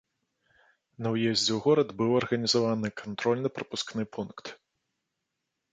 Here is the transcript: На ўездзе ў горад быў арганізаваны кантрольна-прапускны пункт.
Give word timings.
На 1.07 1.11
ўездзе 1.15 1.51
ў 1.53 1.59
горад 1.65 1.89
быў 1.99 2.11
арганізаваны 2.23 2.87
кантрольна-прапускны 3.03 4.03
пункт. 4.17 4.45